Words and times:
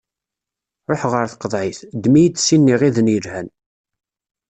Ṛuḥ 0.89 1.01
ɣer 1.11 1.25
tqeḍɛit, 1.27 1.79
ddem-iyi-d 1.95 2.37
sin 2.45 2.61
n 2.65 2.71
iɣiden 2.73 3.11
yelhan. 3.13 3.47